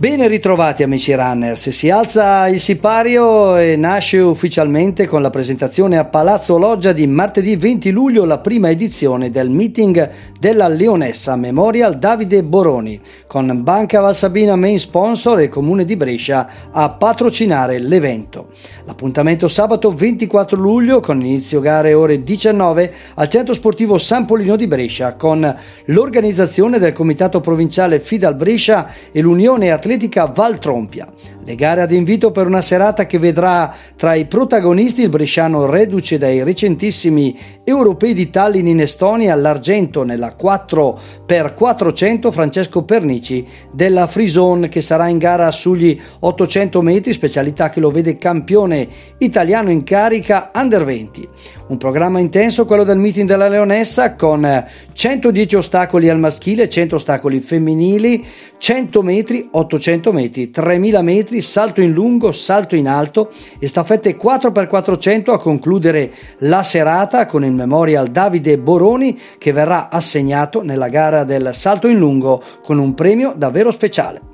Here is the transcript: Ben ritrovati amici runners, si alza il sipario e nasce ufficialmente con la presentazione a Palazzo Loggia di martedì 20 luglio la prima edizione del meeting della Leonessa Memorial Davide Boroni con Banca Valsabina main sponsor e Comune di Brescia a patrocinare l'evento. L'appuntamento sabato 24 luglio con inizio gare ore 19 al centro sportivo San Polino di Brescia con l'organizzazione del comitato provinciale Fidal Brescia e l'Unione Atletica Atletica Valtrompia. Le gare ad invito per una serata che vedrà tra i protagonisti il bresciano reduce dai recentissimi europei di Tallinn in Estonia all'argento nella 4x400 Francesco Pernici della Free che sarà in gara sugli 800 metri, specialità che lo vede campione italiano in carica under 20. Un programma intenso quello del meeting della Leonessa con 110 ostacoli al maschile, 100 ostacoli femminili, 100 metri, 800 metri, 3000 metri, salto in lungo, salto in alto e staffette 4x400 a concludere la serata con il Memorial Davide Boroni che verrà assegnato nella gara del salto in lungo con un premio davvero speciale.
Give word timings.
Ben 0.00 0.26
ritrovati 0.28 0.82
amici 0.82 1.14
runners, 1.14 1.68
si 1.68 1.90
alza 1.90 2.48
il 2.48 2.58
sipario 2.58 3.58
e 3.58 3.76
nasce 3.76 4.18
ufficialmente 4.18 5.06
con 5.06 5.20
la 5.20 5.28
presentazione 5.28 5.98
a 5.98 6.06
Palazzo 6.06 6.56
Loggia 6.56 6.92
di 6.92 7.06
martedì 7.06 7.54
20 7.54 7.90
luglio 7.90 8.24
la 8.24 8.38
prima 8.38 8.70
edizione 8.70 9.30
del 9.30 9.50
meeting 9.50 10.10
della 10.38 10.68
Leonessa 10.68 11.36
Memorial 11.36 11.98
Davide 11.98 12.42
Boroni 12.42 12.98
con 13.26 13.62
Banca 13.62 14.00
Valsabina 14.00 14.56
main 14.56 14.78
sponsor 14.78 15.40
e 15.40 15.48
Comune 15.48 15.84
di 15.84 15.96
Brescia 15.96 16.48
a 16.70 16.88
patrocinare 16.88 17.78
l'evento. 17.78 18.52
L'appuntamento 18.86 19.48
sabato 19.48 19.92
24 19.92 20.56
luglio 20.56 21.00
con 21.00 21.20
inizio 21.20 21.60
gare 21.60 21.92
ore 21.92 22.22
19 22.22 22.92
al 23.16 23.28
centro 23.28 23.52
sportivo 23.52 23.98
San 23.98 24.24
Polino 24.24 24.56
di 24.56 24.66
Brescia 24.66 25.14
con 25.16 25.58
l'organizzazione 25.84 26.78
del 26.78 26.94
comitato 26.94 27.40
provinciale 27.40 28.00
Fidal 28.00 28.34
Brescia 28.34 28.90
e 29.12 29.20
l'Unione 29.20 29.70
Atletica 29.70 29.88
Atletica 29.90 30.26
Valtrompia. 30.26 31.12
Le 31.44 31.54
gare 31.56 31.82
ad 31.82 31.90
invito 31.90 32.30
per 32.30 32.46
una 32.46 32.62
serata 32.62 33.06
che 33.06 33.18
vedrà 33.18 33.74
tra 33.96 34.14
i 34.14 34.26
protagonisti 34.26 35.02
il 35.02 35.08
bresciano 35.08 35.66
reduce 35.66 36.16
dai 36.16 36.44
recentissimi 36.44 37.36
europei 37.64 38.14
di 38.14 38.30
Tallinn 38.30 38.68
in 38.68 38.82
Estonia 38.82 39.32
all'argento 39.32 40.04
nella 40.04 40.36
4x400 40.40 42.30
Francesco 42.30 42.84
Pernici 42.84 43.44
della 43.72 44.06
Free 44.06 44.68
che 44.68 44.80
sarà 44.80 45.08
in 45.08 45.18
gara 45.18 45.50
sugli 45.50 46.00
800 46.20 46.82
metri, 46.82 47.12
specialità 47.12 47.68
che 47.68 47.80
lo 47.80 47.90
vede 47.90 48.16
campione 48.16 48.86
italiano 49.18 49.70
in 49.70 49.82
carica 49.82 50.52
under 50.54 50.84
20. 50.84 51.28
Un 51.70 51.76
programma 51.76 52.18
intenso 52.18 52.64
quello 52.64 52.82
del 52.82 52.98
meeting 52.98 53.28
della 53.28 53.46
Leonessa 53.46 54.14
con 54.14 54.66
110 54.92 55.54
ostacoli 55.54 56.08
al 56.08 56.18
maschile, 56.18 56.68
100 56.68 56.96
ostacoli 56.96 57.38
femminili, 57.38 58.26
100 58.58 59.02
metri, 59.02 59.48
800 59.52 60.12
metri, 60.12 60.50
3000 60.50 61.00
metri, 61.02 61.40
salto 61.40 61.80
in 61.80 61.92
lungo, 61.92 62.32
salto 62.32 62.74
in 62.74 62.88
alto 62.88 63.30
e 63.60 63.68
staffette 63.68 64.18
4x400 64.18 65.30
a 65.30 65.38
concludere 65.38 66.10
la 66.38 66.64
serata 66.64 67.26
con 67.26 67.44
il 67.44 67.52
Memorial 67.52 68.08
Davide 68.08 68.58
Boroni 68.58 69.16
che 69.38 69.52
verrà 69.52 69.90
assegnato 69.90 70.62
nella 70.62 70.88
gara 70.88 71.22
del 71.22 71.50
salto 71.52 71.86
in 71.86 71.98
lungo 71.98 72.42
con 72.64 72.80
un 72.80 72.94
premio 72.94 73.32
davvero 73.36 73.70
speciale. 73.70 74.29